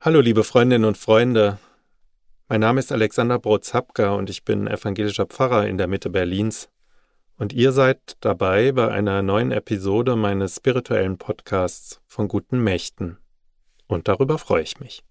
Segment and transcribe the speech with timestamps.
[0.00, 1.58] Hallo liebe Freundinnen und Freunde,
[2.46, 6.68] mein Name ist Alexander Brotzapka und ich bin evangelischer Pfarrer in der Mitte Berlins.
[7.36, 13.18] Und ihr seid dabei bei einer neuen Episode meines spirituellen Podcasts von guten Mächten.
[13.88, 15.02] Und darüber freue ich mich.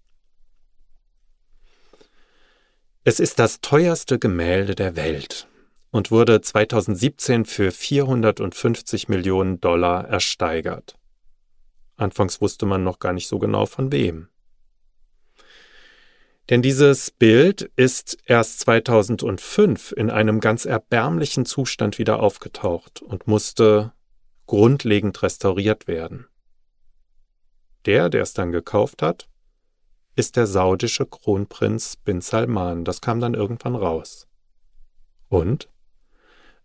[3.04, 5.48] Es ist das teuerste Gemälde der Welt
[5.90, 10.98] und wurde 2017 für 450 Millionen Dollar ersteigert.
[11.96, 14.28] Anfangs wusste man noch gar nicht so genau von wem.
[16.50, 23.92] Denn dieses Bild ist erst 2005 in einem ganz erbärmlichen Zustand wieder aufgetaucht und musste
[24.46, 26.26] grundlegend restauriert werden.
[27.84, 29.28] Der, der es dann gekauft hat,
[30.16, 32.84] ist der saudische Kronprinz bin Salman.
[32.84, 34.26] Das kam dann irgendwann raus.
[35.28, 35.68] Und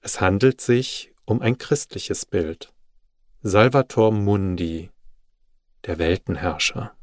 [0.02, 2.74] es handelt sich um ein christliches Bild.
[3.42, 4.90] Salvator Mundi,
[5.86, 6.96] der Weltenherrscher.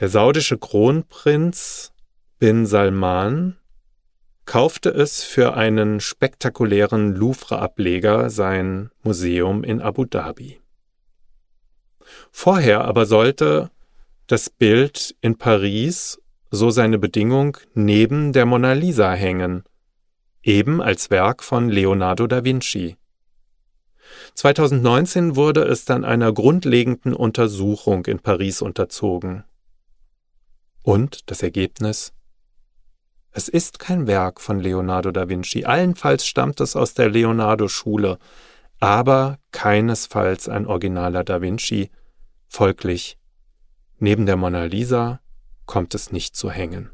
[0.00, 1.92] Der saudische Kronprinz
[2.38, 3.56] bin Salman
[4.46, 10.60] kaufte es für einen spektakulären Louvre-Ableger sein Museum in Abu Dhabi.
[12.30, 13.70] Vorher aber sollte
[14.26, 19.62] das Bild in Paris, so seine Bedingung, neben der Mona Lisa hängen,
[20.42, 22.96] eben als Werk von Leonardo da Vinci.
[24.34, 29.44] 2019 wurde es dann einer grundlegenden Untersuchung in Paris unterzogen.
[30.82, 32.12] Und das Ergebnis?
[33.30, 38.18] Es ist kein Werk von Leonardo da Vinci, allenfalls stammt es aus der Leonardo-Schule,
[38.78, 41.90] aber keinesfalls ein originaler da Vinci,
[42.48, 43.16] folglich,
[43.98, 45.20] neben der Mona Lisa
[45.66, 46.90] kommt es nicht zu hängen.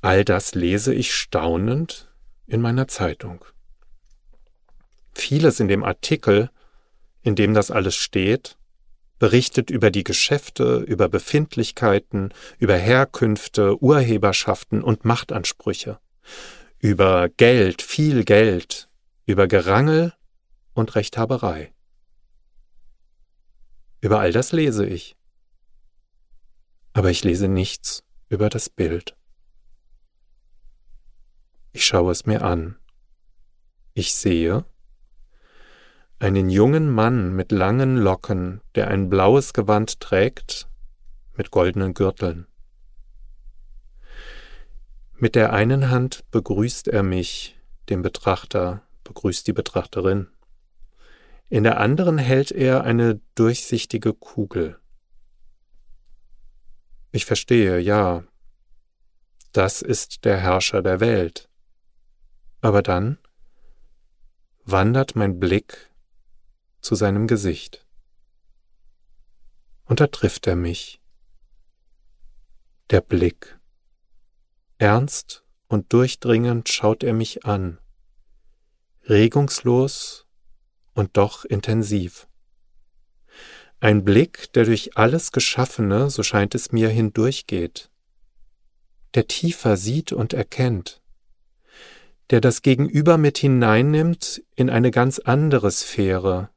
[0.00, 2.12] All das lese ich staunend
[2.46, 3.44] in meiner Zeitung.
[5.12, 6.50] Vieles in dem Artikel,
[7.20, 8.56] in dem das alles steht,
[9.22, 16.00] berichtet über die Geschäfte, über Befindlichkeiten, über Herkünfte, Urheberschaften und Machtansprüche,
[16.80, 18.88] über Geld, viel Geld,
[19.24, 20.12] über Gerangel
[20.74, 21.72] und Rechthaberei.
[24.00, 25.14] Über all das lese ich.
[26.92, 29.16] Aber ich lese nichts über das Bild.
[31.70, 32.76] Ich schaue es mir an.
[33.94, 34.64] Ich sehe,
[36.22, 40.68] einen jungen Mann mit langen Locken, der ein blaues Gewand trägt,
[41.36, 42.46] mit goldenen Gürteln.
[45.16, 50.28] Mit der einen Hand begrüßt er mich, den Betrachter, begrüßt die Betrachterin.
[51.48, 54.78] In der anderen hält er eine durchsichtige Kugel.
[57.10, 58.22] Ich verstehe, ja,
[59.50, 61.48] das ist der Herrscher der Welt.
[62.60, 63.18] Aber dann
[64.64, 65.91] wandert mein Blick
[66.82, 67.86] zu seinem Gesicht.
[69.84, 71.00] Und da trifft er mich.
[72.90, 73.58] Der Blick.
[74.78, 77.78] Ernst und durchdringend schaut er mich an,
[79.08, 80.26] regungslos
[80.92, 82.28] und doch intensiv.
[83.80, 87.90] Ein Blick, der durch alles Geschaffene, so scheint es mir, hindurchgeht,
[89.14, 91.02] der tiefer sieht und erkennt,
[92.30, 96.51] der das Gegenüber mit hineinnimmt in eine ganz andere Sphäre,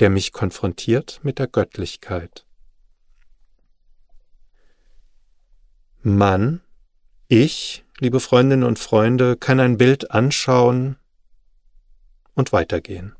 [0.00, 2.46] der mich konfrontiert mit der Göttlichkeit.
[6.02, 6.60] Mann,
[7.26, 10.96] ich, liebe Freundinnen und Freunde, kann ein Bild anschauen
[12.34, 13.16] und weitergehen.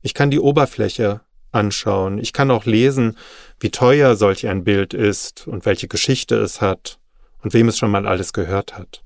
[0.00, 1.20] Ich kann die Oberfläche
[1.50, 3.16] anschauen, ich kann auch lesen,
[3.60, 6.98] wie teuer solch ein Bild ist und welche Geschichte es hat
[7.42, 9.02] und wem es schon mal alles gehört hat.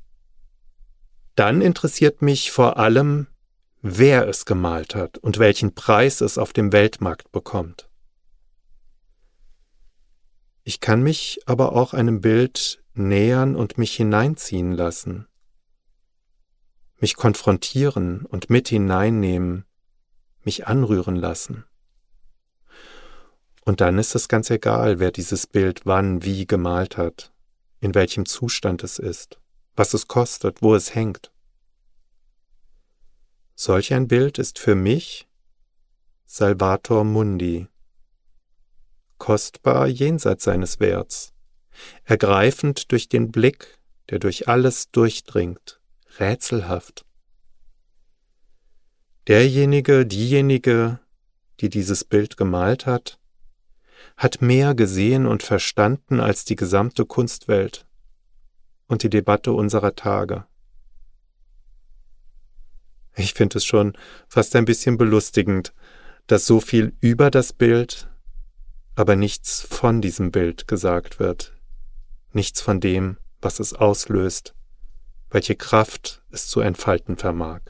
[1.34, 3.26] Dann interessiert mich vor allem,
[3.82, 7.90] wer es gemalt hat und welchen Preis es auf dem Weltmarkt bekommt.
[10.62, 15.26] Ich kann mich aber auch einem Bild nähern und mich hineinziehen lassen,
[17.00, 19.64] mich konfrontieren und mit hineinnehmen,
[20.44, 21.64] mich anrühren lassen.
[23.64, 27.32] Und dann ist es ganz egal, wer dieses Bild wann, wie gemalt hat,
[27.80, 29.40] in welchem Zustand es ist,
[29.74, 31.32] was es kostet, wo es hängt.
[33.64, 35.28] Solch ein Bild ist für mich
[36.24, 37.68] Salvator Mundi,
[39.18, 41.32] kostbar jenseits seines Werts,
[42.02, 43.78] ergreifend durch den Blick,
[44.10, 45.80] der durch alles durchdringt,
[46.18, 47.06] rätselhaft.
[49.28, 50.98] Derjenige, diejenige,
[51.60, 53.20] die dieses Bild gemalt hat,
[54.16, 57.86] hat mehr gesehen und verstanden als die gesamte Kunstwelt
[58.88, 60.46] und die Debatte unserer Tage.
[63.14, 63.96] Ich finde es schon
[64.28, 65.72] fast ein bisschen belustigend,
[66.26, 68.08] dass so viel über das Bild,
[68.94, 71.54] aber nichts von diesem Bild gesagt wird,
[72.32, 74.54] nichts von dem, was es auslöst,
[75.30, 77.60] welche Kraft es zu entfalten vermag.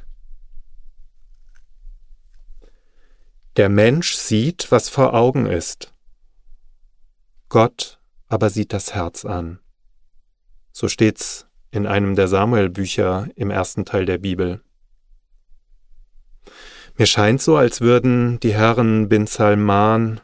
[3.57, 5.93] Der Mensch sieht, was vor Augen ist.
[7.49, 7.99] Gott
[8.29, 9.59] aber sieht das Herz an.
[10.73, 14.63] So steht's in einem der Samuel-Bücher im ersten Teil der Bibel.
[17.03, 20.21] Mir scheint so, als würden die Herren Bin Salman,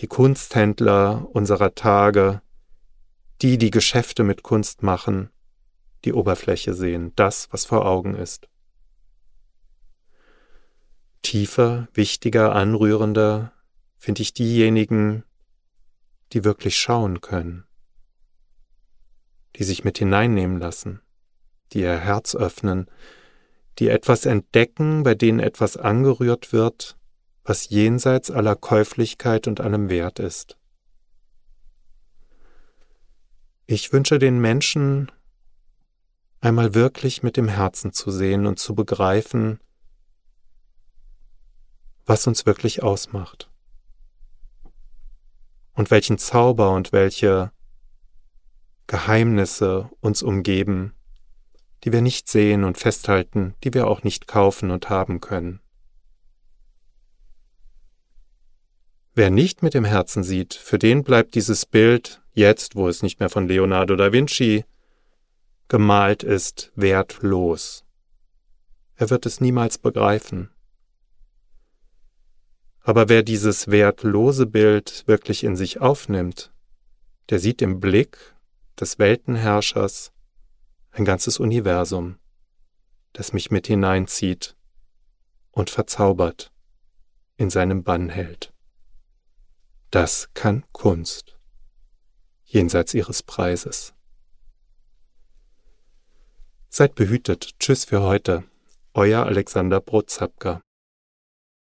[0.00, 2.42] die Kunsthändler unserer Tage,
[3.40, 5.30] die, die Geschäfte mit Kunst machen,
[6.04, 8.50] die Oberfläche sehen, das, was vor Augen ist.
[11.22, 13.52] Tiefer, wichtiger, anrührender
[13.96, 15.24] finde ich diejenigen,
[16.34, 17.64] die wirklich schauen können,
[19.56, 21.00] die sich mit hineinnehmen lassen,
[21.72, 22.90] die ihr Herz öffnen,
[23.78, 26.96] die etwas entdecken, bei denen etwas angerührt wird,
[27.44, 30.56] was jenseits aller Käuflichkeit und allem Wert ist.
[33.66, 35.10] Ich wünsche den Menschen
[36.40, 39.60] einmal wirklich mit dem Herzen zu sehen und zu begreifen,
[42.04, 43.48] was uns wirklich ausmacht
[45.74, 47.52] und welchen Zauber und welche
[48.86, 50.94] Geheimnisse uns umgeben,
[51.84, 55.60] die wir nicht sehen und festhalten, die wir auch nicht kaufen und haben können.
[59.14, 63.20] Wer nicht mit dem Herzen sieht, für den bleibt dieses Bild, jetzt wo es nicht
[63.20, 64.64] mehr von Leonardo da Vinci
[65.68, 67.84] gemalt ist, wertlos.
[68.96, 70.50] Er wird es niemals begreifen.
[72.80, 76.52] Aber wer dieses wertlose Bild wirklich in sich aufnimmt,
[77.30, 78.18] der sieht im Blick
[78.78, 80.11] des Weltenherrschers
[80.92, 82.18] ein ganzes Universum,
[83.12, 84.56] das mich mit hineinzieht
[85.50, 86.52] und verzaubert,
[87.36, 88.52] in seinem Bann hält.
[89.90, 91.38] Das kann Kunst,
[92.44, 93.94] jenseits ihres Preises.
[96.68, 97.58] Seid behütet.
[97.58, 98.44] Tschüss für heute.
[98.94, 100.62] Euer Alexander Brotzapka.